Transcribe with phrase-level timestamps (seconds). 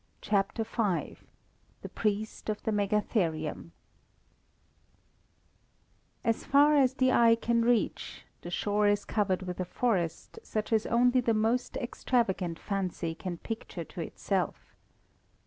[0.21, 1.15] CHAPTER V
[1.83, 3.71] THE PRIEST OF THE MEGATHERIUM
[6.23, 10.73] As far as the eye can reach, the shore is covered with a forest, such
[10.73, 14.73] as only the most extravagant fancy can picture to itself.